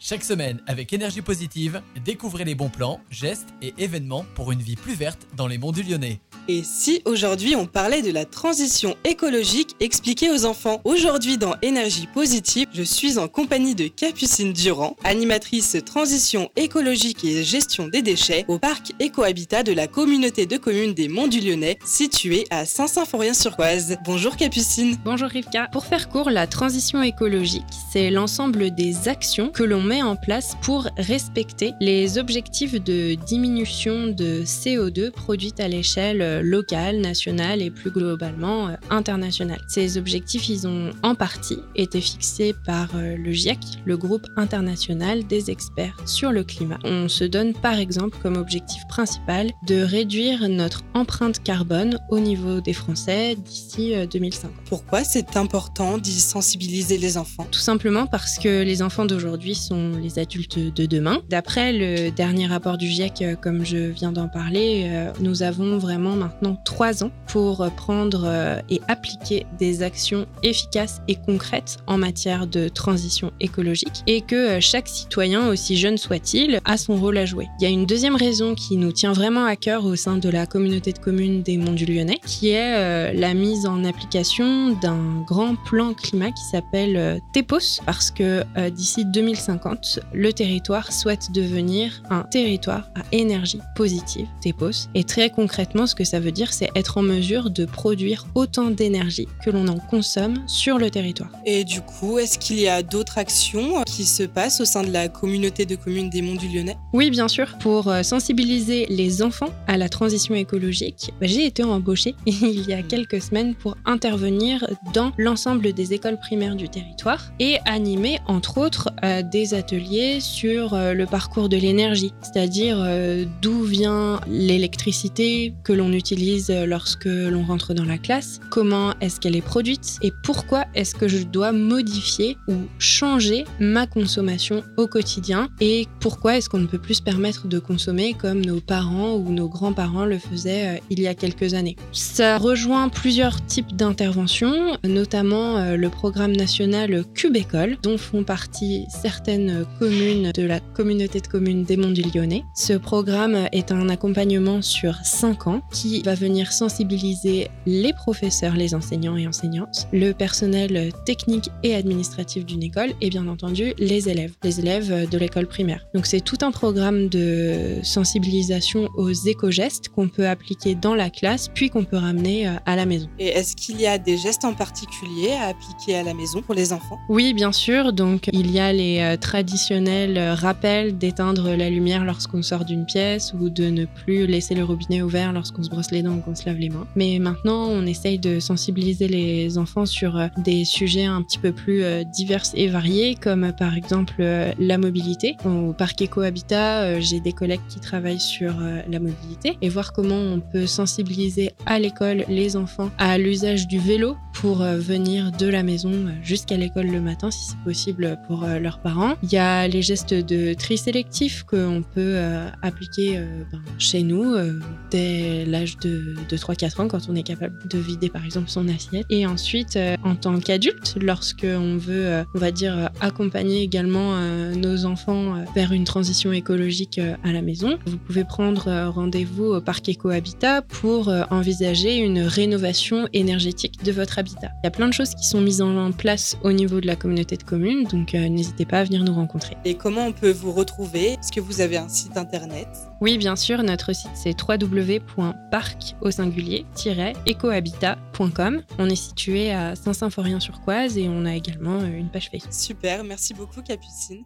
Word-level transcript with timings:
Chaque 0.00 0.22
semaine, 0.22 0.60
avec 0.68 0.92
énergie 0.92 1.22
positive, 1.22 1.82
découvrez 2.04 2.44
les 2.44 2.54
bons 2.54 2.68
plans, 2.68 3.00
gestes 3.10 3.48
et 3.60 3.74
événements 3.78 4.24
pour 4.36 4.52
une 4.52 4.62
vie 4.62 4.76
plus 4.76 4.94
verte 4.94 5.26
dans 5.36 5.48
les 5.48 5.58
monts 5.58 5.72
du 5.72 5.82
Lyonnais. 5.82 6.20
Et 6.46 6.62
si 6.62 7.02
aujourd'hui 7.04 7.56
on 7.56 7.66
parlait 7.66 8.00
de 8.00 8.12
la 8.12 8.24
transition 8.24 8.96
écologique 9.04 9.74
expliquée 9.80 10.30
aux 10.30 10.46
enfants 10.46 10.80
Aujourd'hui 10.84 11.36
dans 11.36 11.56
Énergie 11.62 12.06
Positive, 12.06 12.68
je 12.72 12.84
suis 12.84 13.18
en 13.18 13.26
compagnie 13.26 13.74
de 13.74 13.88
Capucine 13.88 14.52
Durand, 14.52 14.96
animatrice 15.02 15.76
transition 15.84 16.48
écologique 16.54 17.24
et 17.24 17.42
gestion 17.42 17.88
des 17.88 18.00
déchets 18.00 18.44
au 18.46 18.58
parc 18.58 18.92
Écohabitat 19.00 19.64
de 19.64 19.72
la 19.72 19.88
communauté 19.88 20.46
de 20.46 20.56
communes 20.56 20.94
des 20.94 21.08
Monts 21.08 21.28
du 21.28 21.40
Lyonnais, 21.40 21.78
situé 21.84 22.46
à 22.50 22.64
Saint-Symphorien-sur-Oise. 22.64 23.98
Bonjour 24.04 24.36
Capucine. 24.36 24.96
Bonjour 25.04 25.28
Rivka. 25.28 25.68
Pour 25.72 25.86
faire 25.86 26.08
court, 26.08 26.30
la 26.30 26.46
transition 26.46 27.02
écologique, 27.02 27.64
c'est 27.92 28.10
l'ensemble 28.10 28.70
des 28.70 29.08
actions 29.08 29.50
que 29.50 29.64
l'on 29.64 29.87
met 29.88 30.02
en 30.02 30.16
place 30.16 30.54
pour 30.60 30.86
respecter 30.98 31.72
les 31.80 32.18
objectifs 32.18 32.74
de 32.74 33.14
diminution 33.14 34.08
de 34.08 34.42
CO2 34.44 35.10
produites 35.10 35.60
à 35.60 35.68
l'échelle 35.68 36.20
euh, 36.20 36.42
locale, 36.42 37.00
nationale 37.00 37.62
et 37.62 37.70
plus 37.70 37.90
globalement 37.90 38.68
euh, 38.68 38.74
internationale. 38.90 39.60
Ces 39.66 39.96
objectifs, 39.96 40.50
ils 40.50 40.68
ont 40.68 40.90
en 41.02 41.14
partie 41.14 41.60
été 41.74 42.02
fixés 42.02 42.54
par 42.66 42.90
euh, 42.96 43.16
le 43.16 43.32
GIEC, 43.32 43.58
le 43.86 43.96
groupe 43.96 44.26
international 44.36 45.26
des 45.26 45.50
experts 45.50 45.96
sur 46.04 46.32
le 46.32 46.44
climat. 46.44 46.78
On 46.84 47.08
se 47.08 47.24
donne 47.24 47.54
par 47.54 47.78
exemple 47.78 48.18
comme 48.22 48.36
objectif 48.36 48.82
principal 48.90 49.50
de 49.66 49.80
réduire 49.80 50.50
notre 50.50 50.82
empreinte 50.92 51.42
carbone 51.42 51.98
au 52.10 52.18
niveau 52.18 52.60
des 52.60 52.74
Français 52.74 53.36
d'ici 53.36 53.94
2050. 54.10 54.52
Pourquoi 54.66 55.02
c'est 55.02 55.38
important 55.38 55.96
d'y 55.96 56.20
sensibiliser 56.20 56.98
les 56.98 57.16
enfants? 57.16 57.46
Tout 57.50 57.58
simplement 57.58 58.06
parce 58.06 58.38
que 58.38 58.62
les 58.62 58.82
enfants 58.82 59.06
d'aujourd'hui 59.06 59.54
sont 59.54 59.77
les 60.00 60.18
adultes 60.18 60.58
de 60.58 60.86
demain. 60.86 61.20
D'après 61.28 61.72
le 61.72 62.10
dernier 62.10 62.46
rapport 62.46 62.78
du 62.78 62.86
GIEC, 62.86 63.22
euh, 63.22 63.36
comme 63.36 63.64
je 63.64 63.76
viens 63.76 64.12
d'en 64.12 64.28
parler, 64.28 64.86
euh, 64.86 65.10
nous 65.20 65.42
avons 65.42 65.78
vraiment 65.78 66.16
maintenant 66.16 66.56
trois 66.64 67.04
ans 67.04 67.10
pour 67.26 67.68
prendre 67.76 68.22
euh, 68.24 68.60
et 68.70 68.80
appliquer 68.88 69.46
des 69.58 69.82
actions 69.82 70.26
efficaces 70.42 71.00
et 71.08 71.14
concrètes 71.14 71.78
en 71.86 71.98
matière 71.98 72.46
de 72.46 72.68
transition 72.68 73.32
écologique 73.40 74.02
et 74.06 74.20
que 74.20 74.60
chaque 74.60 74.88
citoyen, 74.88 75.48
aussi 75.48 75.76
jeune 75.76 75.98
soit-il, 75.98 76.60
a 76.64 76.76
son 76.76 76.96
rôle 76.96 77.18
à 77.18 77.26
jouer. 77.26 77.46
Il 77.60 77.64
y 77.64 77.66
a 77.66 77.70
une 77.70 77.86
deuxième 77.86 78.16
raison 78.16 78.54
qui 78.54 78.76
nous 78.76 78.92
tient 78.92 79.12
vraiment 79.12 79.44
à 79.44 79.56
cœur 79.56 79.84
au 79.84 79.96
sein 79.96 80.16
de 80.16 80.28
la 80.28 80.46
communauté 80.46 80.92
de 80.92 80.98
communes 80.98 81.42
des 81.42 81.56
Monts 81.56 81.72
du 81.72 81.84
Lyonnais, 81.84 82.20
qui 82.26 82.50
est 82.50 83.12
la 83.12 83.34
mise 83.34 83.66
en 83.66 83.84
application 83.84 84.70
d'un 84.80 85.22
grand 85.26 85.54
plan 85.56 85.94
climat 85.94 86.30
qui 86.30 86.44
s'appelle 86.50 87.20
TEPOS, 87.32 87.80
parce 87.84 88.10
que 88.10 88.44
d'ici 88.70 89.04
2050, 89.04 89.67
le 90.12 90.32
territoire 90.32 90.92
souhaite 90.92 91.32
devenir 91.32 92.02
un 92.10 92.22
territoire 92.22 92.90
à 92.94 93.02
énergie 93.12 93.60
positive, 93.74 94.26
TEPOS. 94.40 94.88
Et 94.94 95.04
très 95.04 95.30
concrètement, 95.30 95.86
ce 95.86 95.94
que 95.94 96.04
ça 96.04 96.20
veut 96.20 96.32
dire, 96.32 96.52
c'est 96.52 96.70
être 96.74 96.98
en 96.98 97.02
mesure 97.02 97.50
de 97.50 97.64
produire 97.64 98.26
autant 98.34 98.70
d'énergie 98.70 99.28
que 99.44 99.50
l'on 99.50 99.68
en 99.68 99.78
consomme 99.78 100.42
sur 100.46 100.78
le 100.78 100.90
territoire. 100.90 101.30
Et 101.46 101.64
du 101.64 101.80
coup, 101.80 102.18
est-ce 102.18 102.38
qu'il 102.38 102.60
y 102.60 102.68
a 102.68 102.82
d'autres 102.82 103.18
actions 103.18 103.82
qui 103.84 104.04
se 104.04 104.22
passent 104.22 104.60
au 104.60 104.64
sein 104.64 104.82
de 104.82 104.90
la 104.90 105.08
communauté 105.08 105.66
de 105.66 105.76
communes 105.76 106.10
des 106.10 106.22
Monts 106.22 106.36
du 106.36 106.48
Lyonnais? 106.48 106.76
Oui, 106.92 107.10
bien 107.10 107.28
sûr. 107.28 107.56
Pour 107.60 107.88
euh, 107.88 108.02
sensibiliser 108.02 108.86
les 108.88 109.22
enfants 109.22 109.50
à 109.66 109.76
la 109.76 109.88
transition 109.88 110.34
écologique, 110.34 111.12
j'ai 111.20 111.46
été 111.46 111.62
embauchée 111.62 112.14
il 112.26 112.68
y 112.68 112.72
a 112.72 112.82
quelques 112.82 113.22
semaines 113.22 113.54
pour 113.54 113.76
intervenir 113.84 114.66
dans 114.92 115.12
l'ensemble 115.18 115.72
des 115.72 115.92
écoles 115.92 116.18
primaires 116.18 116.56
du 116.56 116.68
territoire 116.68 117.32
et 117.38 117.58
animer, 117.64 118.18
entre 118.26 118.58
autres, 118.58 118.90
euh, 119.04 119.22
des 119.22 119.54
ateliers 119.58 120.20
sur 120.20 120.72
euh, 120.72 120.94
le 120.94 121.04
parcours 121.04 121.48
de 121.48 121.56
l'énergie, 121.56 122.14
c'est-à-dire 122.22 122.78
euh, 122.80 123.24
d'où 123.42 123.62
vient 123.64 124.20
l'électricité 124.28 125.52
que 125.64 125.72
l'on 125.72 125.92
utilise 125.92 126.50
lorsque 126.50 127.06
l'on 127.06 127.42
rentre 127.42 127.74
dans 127.74 127.84
la 127.84 127.98
classe, 127.98 128.40
comment 128.50 128.94
est-ce 129.00 129.20
qu'elle 129.20 129.36
est 129.36 129.42
produite 129.42 129.98
et 130.00 130.12
pourquoi 130.24 130.64
est-ce 130.74 130.94
que 130.94 131.08
je 131.08 131.24
dois 131.24 131.52
modifier 131.52 132.36
ou 132.48 132.54
changer 132.78 133.44
ma 133.60 133.86
consommation 133.86 134.62
au 134.76 134.86
quotidien 134.86 135.48
et 135.60 135.86
pourquoi 136.00 136.36
est-ce 136.36 136.48
qu'on 136.48 136.58
ne 136.58 136.66
peut 136.66 136.78
plus 136.78 136.94
se 136.94 137.02
permettre 137.02 137.48
de 137.48 137.58
consommer 137.58 138.14
comme 138.14 138.44
nos 138.44 138.60
parents 138.60 139.14
ou 139.14 139.30
nos 139.30 139.48
grands-parents 139.48 140.06
le 140.06 140.18
faisaient 140.18 140.76
euh, 140.76 140.80
il 140.90 141.00
y 141.00 141.08
a 141.08 141.14
quelques 141.14 141.54
années. 141.54 141.76
Ça 141.92 142.38
rejoint 142.38 142.88
plusieurs 142.88 143.44
types 143.44 143.74
d'interventions, 143.74 144.78
notamment 144.84 145.74
le 145.74 145.88
programme 145.88 146.32
national 146.32 147.04
Cube 147.14 147.36
École, 147.36 147.76
dont 147.82 147.98
font 147.98 148.22
partie 148.22 148.86
certaines 148.88 149.47
communes 149.78 150.32
de 150.32 150.42
la 150.42 150.60
communauté 150.60 151.20
de 151.20 151.26
communes 151.26 151.64
des 151.64 151.76
Monts 151.76 151.90
du 151.90 152.02
Lyonnais. 152.02 152.44
Ce 152.54 152.72
programme 152.72 153.48
est 153.52 153.72
un 153.72 153.88
accompagnement 153.88 154.62
sur 154.62 154.96
5 155.02 155.46
ans 155.46 155.62
qui 155.72 156.02
va 156.02 156.14
venir 156.14 156.52
sensibiliser 156.52 157.48
les 157.66 157.92
professeurs, 157.92 158.54
les 158.54 158.74
enseignants 158.74 159.16
et 159.16 159.26
enseignantes, 159.26 159.88
le 159.92 160.12
personnel 160.12 160.92
technique 161.04 161.50
et 161.62 161.74
administratif 161.74 162.44
d'une 162.44 162.62
école 162.62 162.92
et 163.00 163.10
bien 163.10 163.26
entendu 163.28 163.74
les 163.78 164.08
élèves, 164.08 164.34
les 164.42 164.60
élèves 164.60 165.08
de 165.08 165.18
l'école 165.18 165.46
primaire. 165.46 165.86
Donc 165.94 166.06
c'est 166.06 166.20
tout 166.20 166.38
un 166.42 166.50
programme 166.50 167.08
de 167.08 167.78
sensibilisation 167.82 168.88
aux 168.96 169.12
éco-gestes 169.12 169.88
qu'on 169.88 170.08
peut 170.08 170.28
appliquer 170.28 170.74
dans 170.74 170.94
la 170.94 171.10
classe 171.10 171.48
puis 171.48 171.70
qu'on 171.70 171.84
peut 171.84 171.96
ramener 171.96 172.48
euh, 172.48 172.52
à 172.66 172.76
la 172.76 172.86
maison. 172.86 173.08
Et 173.18 173.28
est-ce 173.28 173.56
qu'il 173.56 173.80
y 173.80 173.86
a 173.86 173.98
des 173.98 174.16
gestes 174.16 174.44
en 174.44 174.54
particulier 174.54 175.32
à 175.32 175.48
appliquer 175.48 175.96
à 175.96 176.02
la 176.02 176.14
maison 176.14 176.42
pour 176.42 176.54
les 176.54 176.72
enfants? 176.72 176.98
Oui, 177.08 177.34
bien 177.34 177.52
sûr. 177.52 177.92
Donc 177.92 178.28
il 178.32 178.50
y 178.50 178.58
a 178.58 178.72
les 178.72 179.00
euh, 179.00 179.16
traditionnels 179.38 180.18
rappels 180.18 180.98
d'éteindre 180.98 181.54
la 181.54 181.70
lumière 181.70 182.04
lorsqu'on 182.04 182.42
sort 182.42 182.64
d'une 182.64 182.84
pièce 182.84 183.32
ou 183.38 183.50
de 183.50 183.66
ne 183.66 183.84
plus 183.84 184.26
laisser 184.26 184.56
le 184.56 184.64
robinet 184.64 185.00
ouvert 185.00 185.32
lorsqu'on 185.32 185.62
se 185.62 185.70
brosse 185.70 185.92
les 185.92 186.02
dents 186.02 186.14
ou 186.14 186.20
qu'on 186.20 186.34
se 186.34 186.44
lave 186.44 186.56
les 186.56 186.70
mains. 186.70 186.88
Mais 186.96 187.20
maintenant, 187.20 187.68
on 187.68 187.86
essaye 187.86 188.18
de 188.18 188.40
sensibiliser 188.40 189.06
les 189.06 189.56
enfants 189.56 189.86
sur 189.86 190.16
euh, 190.16 190.26
des 190.38 190.64
sujets 190.64 191.04
un 191.04 191.22
petit 191.22 191.38
peu 191.38 191.52
plus 191.52 191.84
euh, 191.84 192.02
divers 192.02 192.42
et 192.54 192.66
variés, 192.66 193.14
comme 193.14 193.52
par 193.56 193.76
exemple 193.76 194.24
la 194.58 194.76
mobilité. 194.76 195.36
Au 195.44 195.72
parc 195.72 196.02
Éco-Habitat, 196.02 196.98
j'ai 196.98 197.20
des 197.20 197.32
collègues 197.32 197.60
qui 197.68 197.78
travaillent 197.78 198.18
sur 198.18 198.54
la 198.58 198.98
mobilité 198.98 199.56
et 199.62 199.68
voir 199.68 199.92
comment 199.92 200.18
on 200.18 200.40
peut 200.40 200.66
sensibiliser 200.66 201.52
à 201.64 201.78
l'école 201.78 202.24
les 202.28 202.56
enfants 202.56 202.90
à 202.98 203.18
l'usage 203.18 203.68
du 203.68 203.78
vélo 203.78 204.16
pour 204.32 204.58
venir 204.58 205.30
de 205.32 205.46
la 205.46 205.62
maison 205.62 205.92
jusqu'à 206.22 206.56
l'école 206.56 206.86
le 206.86 207.00
matin 207.00 207.30
si 207.30 207.50
c'est 207.50 207.64
possible 207.64 208.18
pour 208.26 208.44
leurs 208.44 208.80
parents. 208.80 209.14
Il 209.22 209.32
y 209.32 209.36
a 209.36 209.66
les 209.66 209.82
gestes 209.82 210.14
de 210.14 210.54
tri 210.54 210.78
sélectif 210.78 211.42
qu'on 211.42 211.82
peut 211.82 212.14
euh, 212.14 212.48
appliquer 212.62 213.18
euh, 213.18 213.42
ben, 213.50 213.60
chez 213.78 214.02
nous 214.04 214.34
euh, 214.34 214.60
dès 214.92 215.44
l'âge 215.44 215.76
de, 215.78 216.14
3-4 216.30 216.82
ans 216.82 216.88
quand 216.88 217.08
on 217.08 217.16
est 217.16 217.24
capable 217.24 217.58
de 217.66 217.78
vider 217.78 218.10
par 218.10 218.24
exemple 218.24 218.48
son 218.48 218.68
assiette. 218.68 219.04
Et 219.10 219.26
ensuite, 219.26 219.78
en 220.04 220.14
tant 220.14 220.38
qu'adulte, 220.38 220.96
lorsque 221.00 221.44
on 221.44 221.76
veut, 221.76 222.24
on 222.34 222.38
va 222.38 222.52
dire, 222.52 222.90
accompagner 223.00 223.62
également 223.62 224.16
nos 224.54 224.84
enfants 224.84 225.34
vers 225.54 225.72
une 225.72 225.84
transition 225.84 226.32
écologique 226.32 227.00
à 227.24 227.32
la 227.32 227.42
maison, 227.42 227.78
vous 227.86 227.96
pouvez 227.98 228.24
prendre 228.24 228.88
rendez-vous 228.90 229.46
au 229.46 229.60
parc 229.60 229.88
Éco-Habitat 229.88 230.62
pour 230.62 231.12
envisager 231.30 231.96
une 231.96 232.20
rénovation 232.20 233.08
énergétique 233.12 233.82
de 233.84 233.92
votre 233.92 234.18
habitat. 234.18 234.50
Il 234.62 234.66
y 234.66 234.68
a 234.68 234.70
plein 234.70 234.88
de 234.88 234.94
choses 234.94 235.14
qui 235.14 235.26
sont 235.26 235.40
mises 235.40 235.60
en 235.60 235.90
place 235.92 236.36
au 236.44 236.52
niveau 236.52 236.80
de 236.80 236.86
la 236.86 236.96
communauté 236.96 237.36
de 237.36 237.42
communes, 237.42 237.84
donc 237.84 238.12
n'hésitez 238.12 238.64
pas 238.64 238.80
à 238.80 238.84
venir 238.84 239.04
nous 239.08 239.14
rencontrer. 239.14 239.56
Et 239.64 239.74
comment 239.74 240.06
on 240.06 240.12
peut 240.12 240.30
vous 240.30 240.52
retrouver? 240.52 241.12
Est-ce 241.12 241.32
que 241.32 241.40
vous 241.40 241.60
avez 241.60 241.76
un 241.76 241.88
site 241.88 242.16
internet? 242.16 242.68
Oui, 243.00 243.18
bien 243.18 243.34
sûr. 243.36 243.62
Notre 243.62 243.92
site, 243.92 244.10
c'est 244.14 244.34
www.parc 244.40 245.96
au 246.00 246.10
singulier-ecohabitat.com. 246.10 248.62
On 248.78 248.88
est 248.88 248.96
situé 248.96 249.52
à 249.52 249.74
Saint-Symphorien-sur-Coise 249.74 250.96
et 250.98 251.08
on 251.08 251.24
a 251.24 251.34
également 251.34 251.80
euh, 251.80 251.86
une 251.86 252.08
page 252.08 252.30
Facebook. 252.30 252.52
Super, 252.52 253.02
merci 253.04 253.34
beaucoup 253.34 253.62
Capucine. 253.62 254.24